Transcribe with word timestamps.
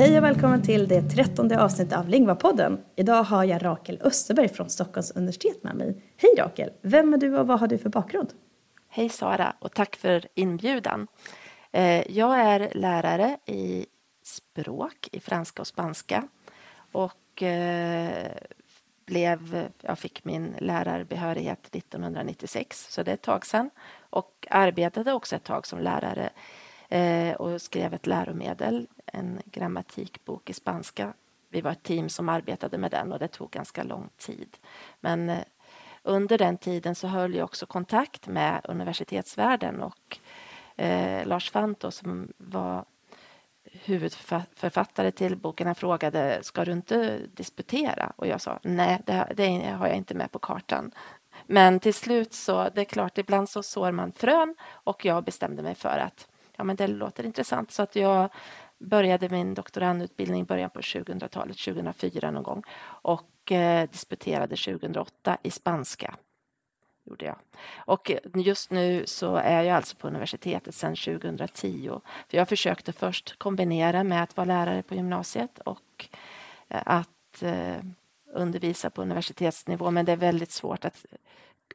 Hej 0.00 0.18
och 0.18 0.24
välkommen 0.24 0.62
till 0.62 0.88
det 0.88 1.02
trettonde 1.02 1.62
avsnittet 1.62 1.98
av 1.98 2.08
Lingvapodden. 2.08 2.84
Idag 2.96 3.22
har 3.22 3.44
jag 3.44 3.64
Rakel 3.64 4.00
Österberg 4.04 4.48
från 4.48 4.70
Stockholms 4.70 5.10
universitet 5.10 5.62
med 5.62 5.76
mig. 5.76 6.02
Hej 6.16 6.30
Rakel! 6.38 6.70
Vem 6.82 7.14
är 7.14 7.18
du 7.18 7.38
och 7.38 7.46
vad 7.46 7.60
har 7.60 7.68
du 7.68 7.78
för 7.78 7.88
bakgrund? 7.88 8.32
Hej 8.88 9.08
Sara 9.08 9.54
och 9.58 9.74
tack 9.74 9.96
för 9.96 10.26
inbjudan. 10.34 11.06
Eh, 11.72 12.16
jag 12.16 12.40
är 12.40 12.70
lärare 12.74 13.38
i 13.46 13.86
språk, 14.22 15.08
i 15.12 15.20
franska 15.20 15.62
och 15.62 15.66
spanska 15.66 16.28
och 16.92 17.42
eh, 17.42 18.32
blev, 19.06 19.68
jag 19.80 19.98
fick 19.98 20.24
min 20.24 20.54
lärarbehörighet 20.58 21.76
1996, 21.76 22.86
så 22.90 23.02
det 23.02 23.10
är 23.10 23.14
ett 23.14 23.22
tag 23.22 23.46
sedan. 23.46 23.70
Och 24.10 24.46
arbetade 24.50 25.12
också 25.12 25.36
ett 25.36 25.44
tag 25.44 25.66
som 25.66 25.80
lärare 25.80 26.30
eh, 26.90 27.34
och 27.34 27.62
skrev 27.62 27.94
ett 27.94 28.06
läromedel, 28.06 28.86
en 29.12 29.42
grammatikbok 29.44 30.50
i 30.50 30.52
spanska. 30.52 31.12
Vi 31.48 31.60
var 31.60 31.70
ett 31.70 31.82
team 31.82 32.08
som 32.08 32.28
arbetade 32.28 32.78
med 32.78 32.90
den 32.90 33.12
och 33.12 33.18
det 33.18 33.28
tog 33.28 33.50
ganska 33.50 33.82
lång 33.82 34.08
tid. 34.16 34.56
Men 35.00 35.28
eh, 35.28 35.44
under 36.02 36.38
den 36.38 36.58
tiden 36.58 36.94
så 36.94 37.06
höll 37.06 37.34
jag 37.34 37.44
också 37.44 37.66
kontakt 37.66 38.26
med 38.26 38.60
universitetsvärlden 38.64 39.82
och 39.82 40.18
eh, 40.76 41.26
Lars 41.26 41.50
Fanto 41.50 41.90
som 41.90 42.32
var 42.36 42.84
huvudförfattare 43.72 45.10
till 45.10 45.36
boken, 45.36 45.66
han 45.66 45.74
frågade 45.74 46.38
ska 46.42 46.64
du 46.64 46.72
inte 46.72 47.18
disputera? 47.34 48.12
Och 48.16 48.26
jag 48.26 48.40
sa 48.40 48.58
nej, 48.62 49.02
det, 49.06 49.32
det 49.36 49.70
har 49.78 49.86
jag 49.86 49.96
inte 49.96 50.14
med 50.14 50.32
på 50.32 50.38
kartan. 50.38 50.90
Men 51.46 51.80
till 51.80 51.94
slut 51.94 52.32
så, 52.32 52.68
det 52.74 52.80
är 52.80 52.84
klart, 52.84 53.18
ibland 53.18 53.48
så 53.48 53.62
sår 53.62 53.92
man 53.92 54.12
frön 54.12 54.54
och 54.62 55.04
jag 55.04 55.24
bestämde 55.24 55.62
mig 55.62 55.74
för 55.74 55.98
att 55.98 56.28
ja, 56.56 56.64
men 56.64 56.76
det 56.76 56.86
låter 56.86 57.26
intressant 57.26 57.72
så 57.72 57.82
att 57.82 57.96
jag 57.96 58.28
började 58.80 59.28
min 59.28 59.54
doktorandutbildning 59.54 60.40
i 60.40 60.44
början 60.44 60.70
på 60.70 60.80
2000-talet, 60.80 61.58
2004 61.58 62.30
någon 62.30 62.42
gång 62.42 62.62
och 62.82 63.52
eh, 63.52 63.88
disputerade 63.90 64.56
2008 64.56 65.38
i 65.42 65.50
spanska. 65.50 66.14
Gjorde 67.04 67.24
jag. 67.24 67.36
Och 67.76 68.12
just 68.34 68.70
nu 68.70 69.06
så 69.06 69.36
är 69.36 69.62
jag 69.62 69.76
alltså 69.76 69.96
på 69.96 70.08
universitetet 70.08 70.74
sedan 70.74 70.96
2010. 70.96 72.00
För 72.28 72.36
jag 72.36 72.48
försökte 72.48 72.92
först 72.92 73.38
kombinera 73.38 74.04
med 74.04 74.22
att 74.22 74.36
vara 74.36 74.44
lärare 74.44 74.82
på 74.82 74.94
gymnasiet 74.94 75.58
och 75.58 76.08
eh, 76.68 76.82
att 76.84 77.42
eh, 77.42 77.76
undervisa 78.34 78.90
på 78.90 79.02
universitetsnivå 79.02 79.90
men 79.90 80.04
det 80.04 80.12
är 80.12 80.16
väldigt 80.16 80.50
svårt 80.50 80.84
att 80.84 81.04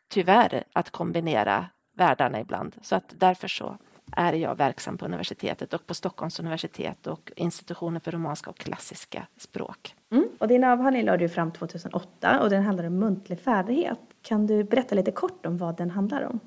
tyvärr 0.08 0.64
att 0.74 0.90
kombinera 0.90 1.70
världarna 1.94 2.40
ibland. 2.40 2.76
Så 2.82 2.96
att 2.96 3.14
därför 3.18 3.48
så 3.48 3.78
är 4.12 4.34
jag 4.34 4.56
verksam 4.56 4.98
på 4.98 5.06
universitetet 5.06 5.74
och 5.74 5.88
på 5.88 5.94
Stockholms 5.94 6.40
universitet 6.40 7.08
och 7.08 7.32
institutionen 7.36 8.02
för 8.02 8.12
romanska 8.12 8.50
och 8.50 8.58
klassiska 8.58 9.28
språk. 9.38 9.96
Mm. 10.12 10.28
Och 10.40 10.48
din 10.48 10.64
avhandling 10.64 11.06
lade 11.06 11.18
du 11.18 11.30
fram 11.30 11.52
2008 11.52 12.40
och 12.42 12.50
den 12.50 12.64
handlar 12.64 12.88
om 12.88 13.00
muntlig 13.00 13.40
färdighet. 13.40 14.00
Kan 14.22 14.48
du 14.48 14.64
berätta 14.64 14.96
lite 14.96 15.12
kort 15.12 15.46
om 15.46 15.58
vad 15.58 15.78
den 15.78 15.92
handlar 15.92 16.24
om? 16.24 16.40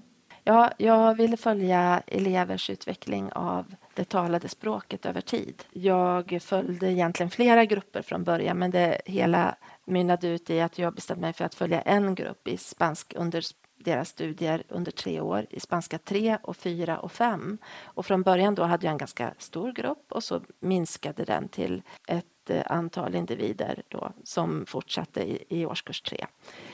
Ja, 0.45 0.71
jag 0.79 1.15
ville 1.15 1.37
följa 1.37 2.03
elevers 2.07 2.71
utveckling 2.71 3.33
av 3.33 3.75
det 3.95 4.05
talade 4.05 4.49
språket 4.49 5.07
över 5.07 5.21
tid. 5.21 5.63
Jag 5.71 6.39
följde 6.43 6.93
egentligen 6.93 7.31
flera 7.31 7.65
grupper 7.65 8.03
från 8.03 8.25
början 8.25 8.59
men 8.59 8.71
det 8.71 9.01
hela 9.05 9.55
mynnade 9.85 10.29
ut 10.29 10.51
i 10.51 10.61
att 10.61 10.79
jag 10.79 10.95
bestämde 10.95 11.21
mig 11.21 11.33
för 11.33 11.45
att 11.45 11.55
följa 11.55 11.81
en 11.81 12.15
grupp 12.15 12.49
i 12.49 12.57
spansk 12.57 13.15
under 13.17 13.43
deras 13.79 14.09
studier 14.09 14.63
under 14.69 14.93
tre 14.93 15.21
år 15.21 15.47
i 15.51 15.61
spanska 15.61 15.99
3 15.99 16.39
och 16.43 16.57
4 16.57 16.99
och 16.99 17.13
5. 17.13 17.59
Och 17.83 18.07
från 18.07 18.23
början 18.23 18.55
då 18.55 18.63
hade 18.63 18.87
jag 18.87 18.93
en 18.93 18.99
ganska 18.99 19.35
stor 19.39 19.73
grupp 19.73 20.13
och 20.13 20.25
så 20.25 20.41
minskade 20.61 21.25
den 21.25 21.49
till 21.49 21.83
ett 22.09 22.51
eh, 22.51 22.63
antal 22.67 23.15
individer 23.15 23.83
då, 23.89 24.13
som 24.25 24.65
fortsatte 24.67 25.23
i, 25.23 25.45
i 25.49 25.67
årskurs 25.67 26.03
3. 26.03 26.27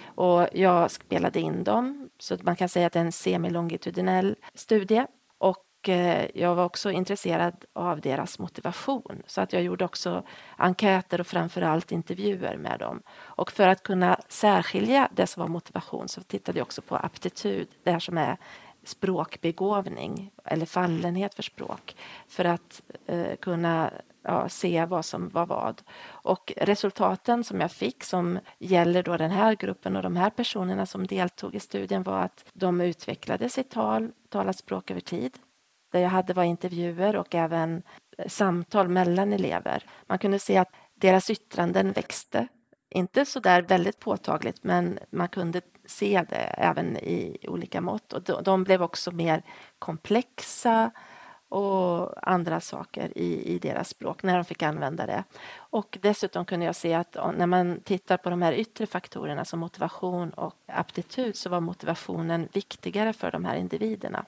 Och 0.04 0.48
jag 0.53 0.91
spelade 0.91 1.41
in 1.41 1.65
dem, 1.65 2.10
så 2.19 2.37
man 2.42 2.56
kan 2.56 2.69
säga 2.69 2.87
att 2.87 2.92
det 2.92 2.98
är 2.98 3.04
en 3.04 3.12
semilongitudinell 3.12 4.36
studie. 4.54 5.06
Och 5.38 5.65
Eh, 5.89 6.27
jag 6.34 6.55
var 6.55 6.65
också 6.65 6.91
intresserad 6.91 7.65
av 7.72 8.00
deras 8.00 8.39
motivation 8.39 9.22
så 9.27 9.41
att 9.41 9.53
jag 9.53 9.62
gjorde 9.62 9.84
också 9.84 10.22
enkäter 10.56 11.21
och 11.21 11.27
framförallt 11.27 11.93
intervjuer 11.93 12.56
med 12.56 12.78
dem. 12.78 13.03
Och 13.12 13.53
för 13.53 13.69
att 13.69 13.83
kunna 13.83 14.21
särskilja 14.28 15.09
det 15.15 15.27
som 15.27 15.41
var 15.41 15.49
motivation 15.49 16.09
så 16.09 16.21
tittade 16.21 16.59
jag 16.59 16.67
också 16.67 16.83
på 16.83 16.97
aptitud, 16.97 17.69
det 17.83 17.91
här 17.91 17.99
som 17.99 18.19
är 18.19 18.37
språkbegåvning 18.84 20.31
eller 20.45 20.67
fallenhet 20.67 21.34
för 21.34 21.43
språk 21.43 21.97
för 22.28 22.45
att 22.45 22.83
eh, 23.06 23.37
kunna 23.37 23.91
ja, 24.22 24.49
se 24.49 24.84
vad 24.84 25.05
som 25.05 25.28
var 25.28 25.47
vad. 25.47 25.83
Och 26.06 26.53
resultaten 26.56 27.45
som 27.45 27.61
jag 27.61 27.72
fick 27.72 28.05
som 28.05 28.39
gäller 28.59 29.03
då 29.03 29.16
den 29.16 29.31
här 29.31 29.55
gruppen 29.55 29.97
och 29.97 30.03
de 30.03 30.16
här 30.16 30.31
personerna 30.31 30.87
som 30.87 31.06
deltog 31.06 31.55
i 31.55 31.61
studien 31.61 32.03
var 32.03 32.21
att 32.21 32.45
de 32.53 32.81
utvecklade 32.81 33.49
sitt 33.49 33.71
tal, 33.71 34.12
talat 34.28 34.59
språk 34.59 34.91
över 34.91 35.01
tid. 35.01 35.39
Det 35.94 36.00
jag 36.00 36.10
hade 36.10 36.32
var 36.32 36.44
intervjuer 36.44 37.16
och 37.16 37.34
även 37.34 37.82
eh, 38.19 38.28
samtal 38.28 38.88
mellan 38.88 39.32
elever. 39.32 39.84
Man 40.06 40.19
kunde 40.19 40.38
se 40.38 40.56
att 40.56 40.71
deras 40.94 41.31
yttranden 41.31 41.93
växte. 41.93 42.49
Inte 42.91 43.25
så 43.25 43.41
där 43.41 43.62
väldigt 43.62 44.00
påtagligt, 44.00 44.65
men 44.65 44.99
man 45.10 45.28
kunde 45.28 45.60
se 45.87 46.25
det 46.28 46.37
även 46.37 46.97
i 46.97 47.38
olika 47.49 47.81
mått. 47.81 48.12
Och 48.12 48.43
de 48.43 48.65
blev 48.65 48.83
också 48.83 49.10
mer 49.10 49.43
komplexa 49.78 50.91
och 51.49 52.28
andra 52.31 52.60
saker 52.60 53.19
i, 53.19 53.54
i 53.54 53.59
deras 53.59 53.88
språk 53.88 54.22
när 54.22 54.34
de 54.34 54.44
fick 54.44 54.62
använda 54.62 55.06
det. 55.06 55.25
Och 55.56 55.99
dessutom 56.03 56.44
kunde 56.44 56.66
jag 56.66 56.77
se 56.77 56.94
att 56.94 57.16
när 57.37 57.47
man 57.47 57.81
tittar 57.81 58.16
på 58.16 58.31
de 58.31 58.43
här 58.43 58.53
yttre 58.53 58.87
faktorerna 58.87 59.44
som 59.44 59.60
motivation 59.60 60.31
och 60.31 60.54
aptitud 60.66 61.37
så 61.37 61.50
var 61.50 61.60
motivationen 61.60 62.49
viktigare 62.53 63.12
för 63.12 63.31
de 63.31 63.44
här 63.44 63.56
individerna 63.56 64.25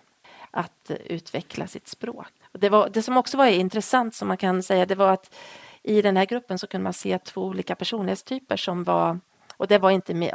att 0.50 0.90
utveckla 1.04 1.66
sitt 1.66 1.88
språk. 1.88 2.32
Det, 2.52 2.68
var, 2.68 2.88
det 2.88 3.02
som 3.02 3.16
också 3.16 3.36
var 3.36 3.46
intressant 3.46 4.14
som 4.14 4.28
man 4.28 4.36
kan 4.36 4.62
säga 4.62 4.86
det 4.86 4.94
var 4.94 5.12
att 5.12 5.34
i 5.82 6.02
den 6.02 6.16
här 6.16 6.24
gruppen 6.26 6.58
så 6.58 6.66
kunde 6.66 6.82
man 6.82 6.92
se 6.92 7.18
två 7.18 7.44
olika 7.44 7.74
personlighetstyper 7.74 8.56
som 8.56 8.84
var 8.84 9.20
och 9.56 9.67
det 9.67 9.78
var 9.78 9.91
inte 9.91 10.15
med, 10.15 10.34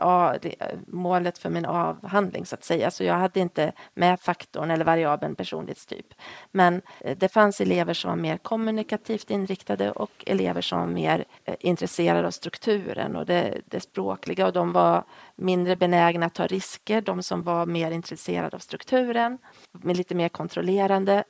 målet 0.88 1.38
för 1.38 1.50
min 1.50 1.66
avhandling 1.66 2.46
så 2.46 2.56
att 2.56 2.64
säga, 2.64 2.92
så 2.92 3.04
jag 3.04 3.14
hade 3.14 3.40
inte 3.40 3.72
med 3.94 4.20
faktorn 4.20 4.72
eller 4.72 4.86
variabeln 4.86 5.36
personlighetstyp. 5.36 6.06
Men 6.52 6.82
eh, 7.00 7.18
det 7.18 7.30
fanns 7.30 7.62
elever 7.62 7.94
som 7.94 8.10
var 8.10 8.18
mer 8.18 8.38
kommunikativt 8.38 9.32
inriktade 9.32 9.92
och 9.92 10.24
elever 10.26 10.62
som 10.62 10.80
var 10.80 10.88
mer 10.88 11.26
eh, 11.46 11.56
intresserade 11.60 12.28
av 12.28 12.32
strukturen 12.32 13.16
och 13.16 13.26
det, 13.26 13.62
det 13.66 13.80
språkliga. 13.80 14.46
Och 14.46 14.54
de 14.54 14.72
var 14.72 15.04
mindre 15.36 15.76
benägna 15.76 16.26
att 16.26 16.36
ta 16.36 16.48
risker, 16.48 17.02
de 17.02 17.24
som 17.24 17.44
var 17.44 17.66
mer 17.66 17.92
intresserade 17.92 18.56
av 18.56 18.60
strukturen, 18.60 19.38
med 19.72 19.98
lite 19.98 20.16
mer 20.16 20.30
kontrollerande. 20.30 21.24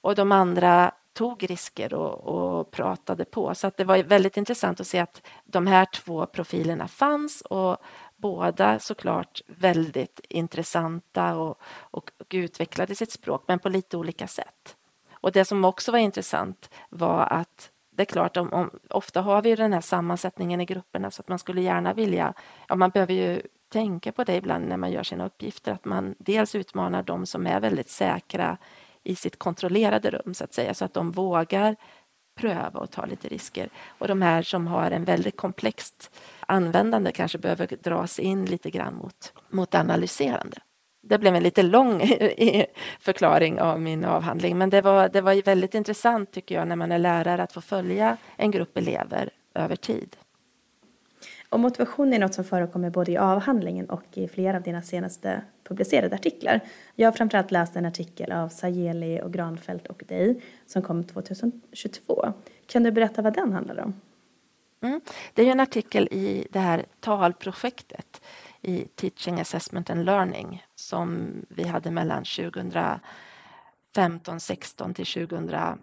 Och 0.00 0.14
de 0.14 0.32
andra 0.32 0.92
tog 1.16 1.50
risker 1.50 1.94
och, 1.94 2.24
och, 2.24 2.70
pratade 2.70 3.24
på. 3.24 3.54
Så 3.54 3.66
att 3.66 3.76
det 3.76 3.84
var 3.84 4.02
väldigt 4.02 4.36
intressant 4.36 4.80
att 4.80 4.86
se 4.86 4.98
att 4.98 5.22
de 5.44 5.66
här 5.66 5.84
två 5.84 6.26
profilerna 6.26 6.88
fanns 6.88 7.40
och 7.40 7.76
båda 8.16 8.78
såklart 8.78 9.42
väldigt 9.46 10.20
intressanta 10.28 11.36
och, 11.36 11.60
och, 11.80 12.10
och 12.18 12.26
utvecklade 12.30 12.94
sitt 12.94 13.12
språk, 13.12 13.44
men 13.46 13.58
på 13.58 13.68
lite 13.68 13.96
olika 13.96 14.26
sätt. 14.26 14.76
Och 15.12 15.32
det 15.32 15.44
som 15.44 15.64
också 15.64 15.92
var 15.92 15.98
intressant 15.98 16.70
var 16.90 17.26
att 17.30 17.70
det 17.90 18.02
är 18.02 18.04
klart, 18.04 18.36
om, 18.36 18.52
om, 18.52 18.70
ofta 18.90 19.20
har 19.20 19.42
vi 19.42 19.54
den 19.54 19.72
här 19.72 19.80
sammansättningen 19.80 20.60
i 20.60 20.64
grupperna 20.64 21.10
så 21.10 21.22
att 21.22 21.28
man 21.28 21.38
skulle 21.38 21.60
gärna 21.60 21.94
vilja, 21.94 22.34
ja 22.68 22.74
man 22.74 22.90
behöver 22.90 23.14
ju 23.14 23.42
tänka 23.68 24.12
på 24.12 24.24
det 24.24 24.34
ibland 24.34 24.68
när 24.68 24.76
man 24.76 24.90
gör 24.90 25.02
sina 25.02 25.26
uppgifter, 25.26 25.72
att 25.72 25.84
man 25.84 26.14
dels 26.18 26.54
utmanar 26.54 27.02
de 27.02 27.26
som 27.26 27.46
är 27.46 27.60
väldigt 27.60 27.90
säkra 27.90 28.58
i 29.06 29.14
sitt 29.14 29.38
kontrollerade 29.38 30.10
rum 30.10 30.34
så 30.34 30.44
att 30.44 30.54
säga, 30.54 30.74
så 30.74 30.84
att 30.84 30.94
de 30.94 31.10
vågar 31.10 31.76
pröva 32.40 32.80
och 32.80 32.90
ta 32.90 33.06
lite 33.06 33.28
risker. 33.28 33.68
Och 33.86 34.08
de 34.08 34.22
här 34.22 34.42
som 34.42 34.66
har 34.66 34.90
en 34.90 35.04
väldigt 35.04 35.36
komplext 35.36 36.10
användande 36.46 37.12
kanske 37.12 37.38
behöver 37.38 37.66
dras 37.82 38.18
in 38.18 38.44
lite 38.44 38.70
grann 38.70 38.94
mot, 38.94 39.32
mot 39.50 39.74
analyserande. 39.74 40.58
Det 41.02 41.18
blev 41.18 41.34
en 41.34 41.42
lite 41.42 41.62
lång 41.62 42.00
förklaring 43.00 43.60
av 43.60 43.80
min 43.80 44.04
avhandling, 44.04 44.58
men 44.58 44.70
det 44.70 44.80
var, 44.80 45.08
det 45.08 45.20
var 45.20 45.42
väldigt 45.42 45.74
intressant 45.74 46.32
tycker 46.32 46.54
jag 46.54 46.68
när 46.68 46.76
man 46.76 46.92
är 46.92 46.98
lärare 46.98 47.42
att 47.42 47.52
få 47.52 47.60
följa 47.60 48.16
en 48.36 48.50
grupp 48.50 48.76
elever 48.76 49.30
över 49.54 49.76
tid. 49.76 50.16
Och 51.48 51.60
motivation 51.60 52.12
är 52.12 52.18
något 52.18 52.34
som 52.34 52.44
förekommer 52.44 52.90
både 52.90 53.12
i 53.12 53.16
avhandlingen 53.16 53.90
och 53.90 54.04
i 54.12 54.28
flera 54.28 54.56
av 54.56 54.62
dina 54.62 54.82
senaste 54.82 55.42
publicerade 55.64 56.14
artiklar. 56.14 56.60
Jag 56.94 57.06
har 57.06 57.12
framförallt 57.12 57.50
läst 57.50 57.76
en 57.76 57.86
artikel 57.86 58.32
av 58.32 58.48
Sajeli 58.48 59.20
och 59.22 59.32
Granfält 59.32 59.86
och 59.86 60.02
dig 60.08 60.42
som 60.66 60.82
kom 60.82 61.04
2022. 61.04 62.32
Kan 62.66 62.82
du 62.82 62.90
berätta 62.90 63.22
vad 63.22 63.34
den 63.34 63.52
handlar 63.52 63.80
om? 63.80 63.94
Mm. 64.80 65.00
Det 65.34 65.42
är 65.42 65.46
en 65.52 65.60
artikel 65.60 66.08
i 66.10 66.46
det 66.50 66.58
här 66.58 66.86
talprojektet 67.00 68.22
i 68.62 68.84
Teaching 68.94 69.40
Assessment 69.40 69.90
and 69.90 70.04
Learning 70.04 70.66
som 70.74 71.32
vi 71.48 71.64
hade 71.64 71.90
mellan 71.90 72.24
2015 72.24 73.00
16 74.40 74.94
till 74.94 75.06
2019 75.06 75.78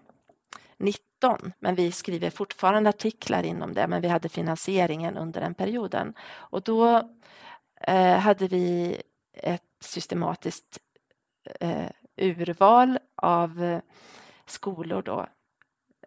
2019, 1.24 1.54
men 1.60 1.76
vi 1.76 1.92
skriver 1.92 2.30
fortfarande 2.30 2.90
artiklar 2.90 3.44
inom 3.44 3.74
det, 3.74 3.88
men 3.88 4.02
vi 4.02 4.08
hade 4.08 4.30
finansieringen 4.30 5.18
under 5.18 5.42
den 5.42 5.54
perioden. 5.54 6.14
Och 6.34 6.62
då 6.62 7.10
eh, 7.82 8.18
hade 8.18 8.48
vi 8.48 8.98
ett 9.34 9.62
systematiskt 9.80 10.80
eh, 11.60 11.90
urval 12.18 13.00
av 13.16 13.64
eh, 13.64 13.80
skolor 14.46 15.02
då, 15.02 15.28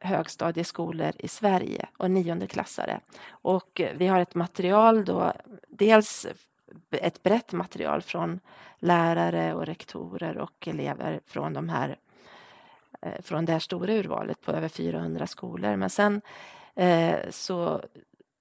högstadieskolor 0.00 1.12
i 1.18 1.28
Sverige 1.28 1.88
och 1.98 2.10
niondeklassare. 2.10 3.00
Och 3.28 3.80
vi 3.94 4.06
har 4.06 4.20
ett 4.20 4.34
material 4.34 5.04
då, 5.04 5.32
dels 5.68 6.26
ett 6.90 7.22
brett 7.22 7.52
material 7.52 8.02
från 8.02 8.40
lärare 8.78 9.54
och 9.54 9.66
rektorer 9.66 10.38
och 10.38 10.68
elever 10.68 11.20
från 11.26 11.52
de 11.52 11.68
här 11.68 11.96
Eh, 13.06 13.22
från 13.22 13.44
det 13.44 13.52
här 13.52 13.58
stora 13.58 13.92
urvalet 13.92 14.40
på 14.40 14.52
över 14.52 14.68
400 14.68 15.26
skolor. 15.26 15.76
Men 15.76 15.90
sen 15.90 16.20
eh, 16.76 17.18
så 17.30 17.82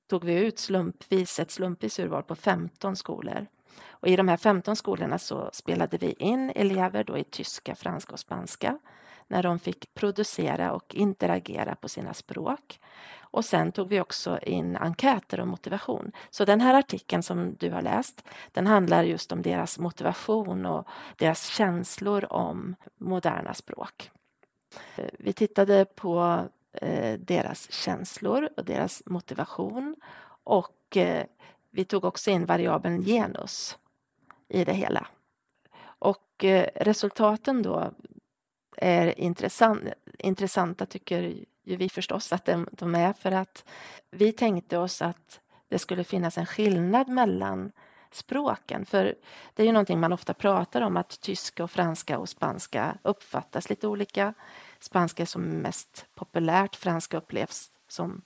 tog 0.09 0.23
vi 0.23 0.33
ut 0.33 0.59
slumpvis 0.59 1.39
ett 1.39 1.51
slumpvis 1.51 2.00
urval 2.00 2.23
på 2.23 2.35
15 2.35 2.95
skolor. 2.95 3.45
Och 3.88 4.07
I 4.07 4.15
de 4.15 4.27
här 4.27 4.38
15 4.38 4.75
skolorna 4.75 5.17
så 5.17 5.50
spelade 5.53 5.97
vi 5.97 6.12
in 6.12 6.51
elever 6.56 7.03
då 7.03 7.17
i 7.17 7.23
tyska, 7.23 7.75
franska 7.75 8.13
och 8.13 8.19
spanska 8.19 8.79
när 9.27 9.44
de 9.44 9.59
fick 9.59 9.94
producera 9.94 10.71
och 10.71 10.95
interagera 10.95 11.75
på 11.75 11.89
sina 11.89 12.13
språk. 12.13 12.79
Och 13.19 13.45
sen 13.45 13.71
tog 13.71 13.89
vi 13.89 14.01
också 14.01 14.39
in 14.41 14.77
enkäter 14.77 15.39
och 15.39 15.47
motivation. 15.47 16.12
Så 16.29 16.45
den 16.45 16.62
här 16.62 16.73
artikeln 16.73 17.23
som 17.23 17.56
du 17.59 17.71
har 17.71 17.81
läst, 17.81 18.23
den 18.51 18.67
handlar 18.67 19.03
just 19.03 19.31
om 19.31 19.41
deras 19.41 19.79
motivation 19.79 20.65
och 20.65 20.88
deras 21.17 21.47
känslor 21.47 22.33
om 22.33 22.75
moderna 22.97 23.53
språk. 23.53 24.12
Eh, 24.95 25.10
vi 25.19 25.33
tittade 25.33 25.86
på 25.86 26.45
eh, 26.74 27.19
deras 27.19 27.72
känslor 27.72 28.50
och 28.57 28.66
deras 28.66 29.04
motivation 29.06 29.95
och 30.44 30.98
eh, 30.98 31.25
vi 31.72 31.86
tog 31.86 32.06
också 32.06 32.31
in 32.31 32.45
variabeln 32.45 33.04
genus 33.04 33.77
i 34.48 34.66
det 34.66 34.74
hela. 34.74 35.07
Och 36.00 36.45
resultaten 36.75 37.62
då 37.62 37.92
är 38.77 39.19
intressant, 39.19 39.81
intressanta 40.19 40.86
tycker 40.86 41.22
ju 41.63 41.75
vi 41.75 41.89
förstås 41.89 42.33
att 42.33 42.50
de, 42.72 42.95
är 42.95 43.13
för 43.13 43.31
att 43.31 43.66
vi 44.12 44.31
tänkte 44.31 44.77
oss 44.77 45.01
att 45.01 45.39
det 45.68 45.80
skulle 45.80 46.04
finnas 46.04 46.38
en 46.38 46.45
skillnad 46.45 47.07
mellan 47.07 47.72
språken. 48.12 48.86
För 48.86 49.16
det 49.54 49.63
är 49.63 49.68
ju 49.68 49.72
någonting 49.72 50.00
man 50.00 50.13
ofta 50.13 50.33
pratar 50.33 50.81
om 50.81 50.98
att 50.98 51.22
tyska 51.22 51.63
och 51.63 51.72
franska 51.72 52.19
och 52.19 52.30
spanska 52.30 52.98
uppfattas 53.04 53.69
lite 53.69 53.88
olika. 53.88 54.33
Spanska 54.80 55.24
är 55.24 55.27
som 55.27 55.44
mest 55.44 56.06
populärt, 56.16 56.75
franska 56.75 57.18
upplevs 57.18 57.72
som 57.88 58.22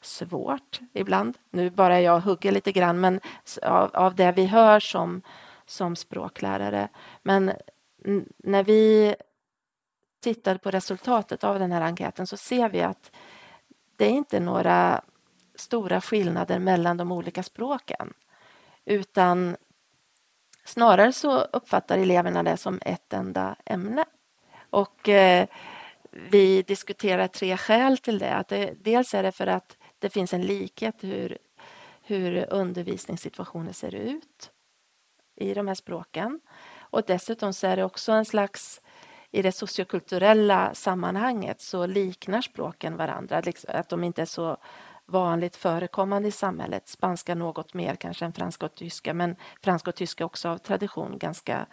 svårt 0.00 0.80
ibland. 0.92 1.38
Nu 1.50 1.70
bara 1.70 2.00
jag 2.00 2.20
hugger 2.20 2.52
lite 2.52 2.72
grann, 2.72 3.00
men 3.00 3.20
av, 3.62 3.90
av 3.94 4.14
det 4.14 4.32
vi 4.32 4.46
hör 4.46 4.80
som, 4.80 5.22
som 5.66 5.96
språklärare. 5.96 6.88
Men 7.22 7.52
när 8.38 8.64
vi 8.64 9.14
tittar 10.20 10.56
på 10.56 10.70
resultatet 10.70 11.44
av 11.44 11.58
den 11.58 11.72
här 11.72 11.80
enkäten 11.80 12.26
så 12.26 12.36
ser 12.36 12.68
vi 12.68 12.82
att 12.82 13.10
det 13.96 14.04
är 14.04 14.10
inte 14.10 14.40
några 14.40 15.02
stora 15.54 16.00
skillnader 16.00 16.58
mellan 16.58 16.96
de 16.96 17.12
olika 17.12 17.42
språken 17.42 18.12
utan 18.84 19.56
snarare 20.64 21.12
så 21.12 21.40
uppfattar 21.40 21.98
eleverna 21.98 22.42
det 22.42 22.56
som 22.56 22.80
ett 22.82 23.12
enda 23.12 23.56
ämne. 23.64 24.04
Och 24.70 25.08
eh, 25.08 25.46
vi 26.30 26.62
diskuterar 26.62 27.28
tre 27.28 27.56
skäl 27.56 27.98
till 27.98 28.18
det. 28.18 28.34
Att 28.34 28.48
det. 28.48 28.74
Dels 28.80 29.14
är 29.14 29.22
det 29.22 29.32
för 29.32 29.46
att 29.46 29.76
det 29.98 30.10
finns 30.10 30.34
en 30.34 30.42
likhet 30.42 30.96
hur, 31.00 31.38
hur 32.02 32.52
undervisningssituationer 32.52 33.72
ser 33.72 33.94
ut 33.94 34.50
i 35.36 35.54
de 35.54 35.68
här 35.68 35.74
språken. 35.74 36.40
Och 36.78 37.02
dessutom 37.06 37.52
så 37.52 37.66
är 37.66 37.76
det 37.76 37.84
också 37.84 38.12
en 38.12 38.24
slags 38.24 38.80
i 39.30 39.42
det 39.42 39.52
sociokulturella 39.52 40.74
sammanhanget 40.74 41.60
så 41.60 41.86
liknar 41.86 42.40
språken 42.40 42.96
varandra, 42.96 43.40
liksom, 43.40 43.70
att 43.74 43.88
de 43.88 44.04
inte 44.04 44.22
är 44.22 44.26
så 44.26 44.56
vanligt 45.06 45.56
förekommande 45.56 46.28
i 46.28 46.32
samhället. 46.32 46.88
Spanska 46.88 47.34
något 47.34 47.74
mer 47.74 47.94
kanske 47.94 48.24
än 48.24 48.32
franska 48.32 48.66
och 48.66 48.74
tyska, 48.74 49.14
men 49.14 49.36
franska 49.62 49.90
och 49.90 49.96
tyska 49.96 50.24
också 50.24 50.48
av 50.48 50.58
tradition 50.58 51.18
ganska 51.18 51.66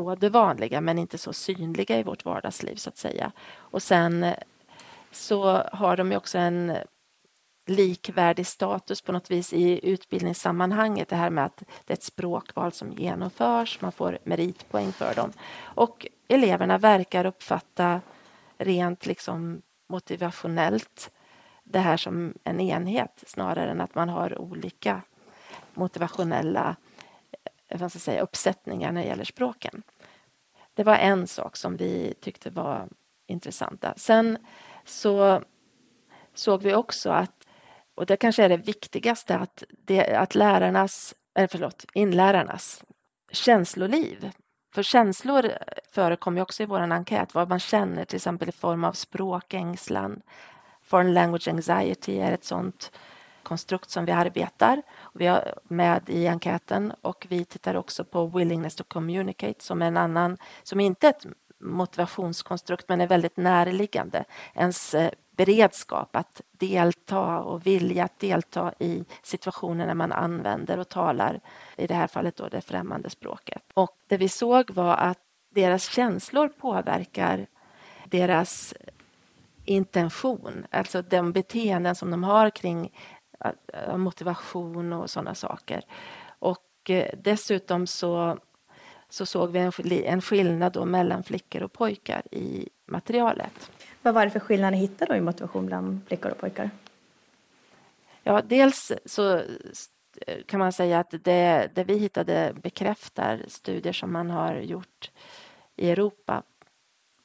både 0.00 0.28
vanliga 0.28 0.80
men 0.80 0.98
inte 0.98 1.18
så 1.18 1.32
synliga 1.32 1.98
i 1.98 2.02
vårt 2.02 2.24
vardagsliv 2.24 2.76
så 2.76 2.88
att 2.88 2.96
säga. 2.96 3.32
Och 3.56 3.82
sen 3.82 4.24
eh, 4.24 4.34
så 5.10 5.62
har 5.72 5.96
de 5.96 6.10
ju 6.10 6.16
också 6.16 6.38
en 6.38 6.76
likvärdig 7.66 8.46
status 8.46 9.02
på 9.02 9.12
något 9.12 9.30
vis 9.30 9.52
i 9.52 9.90
utbildningssammanhanget. 9.90 11.08
Det 11.08 11.16
här 11.16 11.30
med 11.30 11.44
att 11.44 11.62
det 11.84 11.92
är 11.92 11.96
ett 11.96 12.02
språkval 12.02 12.72
som 12.72 12.92
genomförs, 12.92 13.80
man 13.80 13.92
får 13.92 14.18
meritpoäng 14.24 14.92
för 14.92 15.14
dem. 15.14 15.32
Och 15.60 16.06
eleverna 16.28 16.78
verkar 16.78 17.26
uppfatta 17.26 18.00
rent 18.58 19.06
liksom 19.06 19.62
motivationellt 19.88 21.10
det 21.64 21.78
här 21.78 21.96
som 21.96 22.34
en 22.44 22.60
enhet 22.60 23.24
snarare 23.26 23.70
än 23.70 23.80
att 23.80 23.94
man 23.94 24.08
har 24.08 24.38
olika 24.38 25.02
motivationella 25.74 26.76
vad 27.74 27.90
ska 27.90 27.98
säga, 27.98 28.22
uppsättningar 28.22 28.92
när 28.92 29.02
det 29.02 29.08
gäller 29.08 29.24
språken. 29.24 29.82
Det 30.74 30.84
var 30.84 30.96
en 30.96 31.26
sak 31.26 31.56
som 31.56 31.76
vi 31.76 32.14
tyckte 32.20 32.50
var 32.50 32.88
intressanta. 33.26 33.94
Sen 33.96 34.38
så 34.84 35.42
såg 36.34 36.62
vi 36.62 36.74
också 36.74 37.10
att 37.10 37.46
och 37.96 38.06
det 38.06 38.16
kanske 38.16 38.44
är 38.44 38.48
det 38.48 38.56
viktigaste, 38.56 39.36
att, 39.36 39.62
det, 39.68 40.16
att 40.16 40.34
lärarnas, 40.34 41.14
eller 41.34 41.48
förlåt, 41.48 41.84
inlärarnas 41.94 42.84
känsloliv. 43.32 44.30
För 44.74 44.82
känslor 44.82 45.50
förekommer 45.92 46.42
också 46.42 46.62
i 46.62 46.66
vår 46.66 46.80
enkät, 46.80 47.34
vad 47.34 47.48
man 47.48 47.60
känner 47.60 48.04
till 48.04 48.16
exempel 48.16 48.48
i 48.48 48.52
form 48.52 48.84
av 48.84 48.92
språkängslan. 48.92 50.22
Foreign 50.82 51.14
language 51.14 51.48
anxiety 51.48 52.18
är 52.18 52.32
ett 52.32 52.44
sånt 52.44 52.92
konstrukt 53.46 53.90
som 53.90 54.04
vi 54.04 54.12
arbetar 54.12 54.82
vi 55.12 55.26
har 55.26 55.54
med 55.62 56.10
i 56.10 56.26
enkäten 56.28 56.92
och 57.02 57.26
vi 57.28 57.44
tittar 57.44 57.74
också 57.74 58.04
på 58.04 58.26
willingness 58.26 58.76
to 58.76 58.84
communicate 58.88 59.64
som 59.64 59.82
är 59.82 59.86
en 59.86 59.96
annan, 59.96 60.38
som 60.62 60.80
inte 60.80 61.06
är 61.06 61.10
ett 61.10 61.26
motivationskonstrukt 61.58 62.88
men 62.88 63.00
är 63.00 63.06
väldigt 63.06 63.36
närliggande. 63.36 64.24
Ens 64.54 64.94
eh, 64.94 65.10
beredskap 65.36 66.16
att 66.16 66.40
delta 66.52 67.40
och 67.40 67.66
vilja 67.66 68.04
att 68.04 68.18
delta 68.18 68.72
i 68.78 69.04
situationer 69.22 69.86
när 69.86 69.94
man 69.94 70.12
använder 70.12 70.78
och 70.78 70.88
talar, 70.88 71.40
i 71.76 71.86
det 71.86 71.94
här 71.94 72.06
fallet 72.06 72.36
då 72.36 72.48
det 72.48 72.60
främmande 72.60 73.10
språket. 73.10 73.62
Och 73.74 73.96
det 74.06 74.16
vi 74.16 74.28
såg 74.28 74.70
var 74.70 74.94
att 74.94 75.18
deras 75.50 75.90
känslor 75.90 76.48
påverkar 76.48 77.46
deras 78.04 78.74
intention, 79.64 80.66
alltså 80.70 81.02
de 81.02 81.32
beteenden 81.32 81.94
som 81.94 82.10
de 82.10 82.24
har 82.24 82.50
kring 82.50 82.92
motivation 83.96 84.92
och 84.92 85.10
sådana 85.10 85.34
saker. 85.34 85.82
Och 86.38 86.90
eh, 86.90 87.10
dessutom 87.18 87.86
så, 87.86 88.38
så 89.08 89.26
såg 89.26 89.50
vi 89.50 90.04
en 90.06 90.20
skillnad 90.20 90.72
då 90.72 90.84
mellan 90.84 91.22
flickor 91.22 91.62
och 91.62 91.72
pojkar 91.72 92.22
i 92.34 92.68
materialet. 92.86 93.70
Vad 94.02 94.14
var 94.14 94.24
det 94.24 94.30
för 94.30 94.40
skillnad 94.40 94.72
ni 94.72 94.78
hittade 94.78 95.16
i 95.16 95.20
motivation 95.20 95.66
bland 95.66 96.00
flickor 96.06 96.30
och 96.30 96.38
pojkar? 96.38 96.70
Ja, 98.22 98.42
dels 98.44 98.92
så 99.04 99.42
kan 100.46 100.60
man 100.60 100.72
säga 100.72 100.98
att 100.98 101.14
det, 101.24 101.70
det 101.74 101.84
vi 101.84 101.98
hittade 101.98 102.52
bekräftar 102.62 103.44
studier 103.48 103.92
som 103.92 104.12
man 104.12 104.30
har 104.30 104.54
gjort 104.54 105.10
i 105.76 105.90
Europa, 105.90 106.42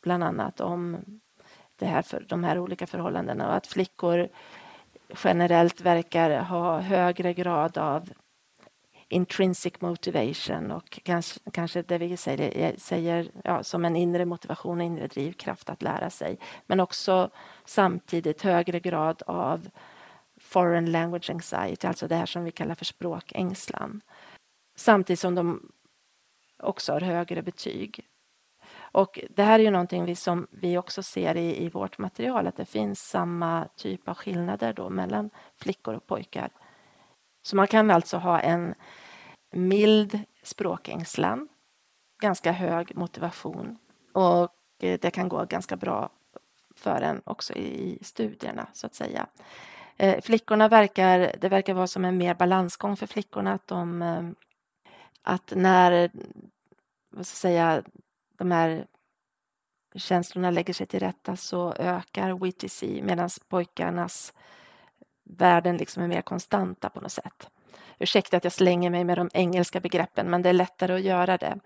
bland 0.01 0.23
annat 0.23 0.61
om 0.61 0.97
det 1.75 1.85
här 1.85 2.01
för, 2.01 2.25
de 2.29 2.43
här 2.43 2.59
olika 2.59 2.87
förhållandena 2.87 3.47
och 3.47 3.55
att 3.55 3.67
flickor 3.67 4.29
generellt 5.23 5.81
verkar 5.81 6.39
ha 6.39 6.79
högre 6.79 7.33
grad 7.33 7.77
av 7.77 8.09
intrinsic 9.11 9.81
motivation 9.81 10.71
och 10.71 10.99
kanske, 11.03 11.39
kanske 11.53 11.81
det 11.81 11.97
vi 11.97 12.17
säger, 12.17 12.57
eh, 12.57 12.75
säger 12.77 13.31
ja, 13.43 13.63
som 13.63 13.85
en 13.85 13.95
inre 13.95 14.25
motivation 14.25 14.77
och 14.77 14.85
inre 14.85 15.07
drivkraft 15.07 15.69
att 15.69 15.81
lära 15.81 16.09
sig. 16.09 16.39
Men 16.65 16.79
också 16.79 17.29
samtidigt 17.65 18.41
högre 18.41 18.79
grad 18.79 19.23
av 19.27 19.69
foreign 20.39 20.91
language 20.91 21.29
anxiety, 21.29 21.87
alltså 21.87 22.07
det 22.07 22.15
här 22.15 22.25
som 22.25 22.43
vi 22.43 22.51
kallar 22.51 22.75
för 22.75 22.85
språkängslan. 22.85 24.01
Samtidigt 24.75 25.19
som 25.19 25.35
de 25.35 25.71
också 26.63 26.93
har 26.93 27.01
högre 27.01 27.41
betyg. 27.41 28.07
Och 28.91 29.19
det 29.29 29.43
här 29.43 29.59
är 29.59 29.63
ju 29.63 29.71
någonting 29.71 30.05
vi, 30.05 30.15
som 30.15 30.47
vi 30.51 30.77
också 30.77 31.03
ser 31.03 31.37
i, 31.37 31.63
i 31.63 31.69
vårt 31.69 31.97
material, 31.97 32.47
att 32.47 32.55
det 32.55 32.65
finns 32.65 32.99
samma 32.99 33.67
typ 33.75 34.09
av 34.09 34.15
skillnader 34.15 34.73
då 34.73 34.89
mellan 34.89 35.29
flickor 35.57 35.93
och 35.95 36.07
pojkar. 36.07 36.49
Så 37.43 37.55
man 37.55 37.67
kan 37.67 37.91
alltså 37.91 38.17
ha 38.17 38.39
en 38.39 38.73
mild 39.51 40.19
språkängslan, 40.43 41.47
ganska 42.21 42.51
hög 42.51 42.95
motivation 42.95 43.77
och 44.13 44.53
eh, 44.79 44.99
det 45.01 45.11
kan 45.11 45.29
gå 45.29 45.45
ganska 45.45 45.75
bra 45.75 46.09
för 46.75 47.01
en 47.01 47.21
också 47.23 47.53
i 47.53 47.99
studierna 48.01 48.67
så 48.73 48.87
att 48.87 48.95
säga. 48.95 49.27
Eh, 49.97 50.21
flickorna 50.21 50.67
verkar, 50.67 51.35
det 51.41 51.49
verkar 51.49 51.73
vara 51.73 51.87
som 51.87 52.05
en 52.05 52.17
mer 52.17 52.35
balansgång 52.35 52.97
för 52.97 53.07
flickorna 53.07 53.53
att 53.53 53.67
de 53.67 54.01
eh, 54.01 54.29
att 55.21 55.53
när 55.55 56.09
vad 57.09 57.27
ska 57.27 57.33
jag 57.33 57.37
säga, 57.37 57.83
de 58.41 58.51
här 58.51 58.85
känslorna 59.95 60.51
lägger 60.51 60.73
sig 60.73 60.87
till 60.87 60.99
rätta 60.99 61.35
så 61.35 61.73
ökar 61.73 62.31
WTC 62.31 63.01
medan 63.03 63.29
pojkarnas 63.49 64.33
värden 65.23 65.77
liksom 65.77 66.03
är 66.03 66.07
mer 66.07 66.21
konstanta 66.21 66.89
på 66.89 67.01
något 67.01 67.11
sätt. 67.11 67.49
Ursäkta 67.99 68.37
att 68.37 68.43
jag 68.43 68.53
slänger 68.53 68.89
mig 68.89 69.03
med 69.03 69.17
de 69.17 69.29
engelska 69.33 69.79
begreppen 69.79 70.29
men 70.29 70.41
det 70.41 70.49
är 70.49 70.53
lättare 70.53 70.93
att 70.93 71.01
göra 71.01 71.37
det. 71.37 71.59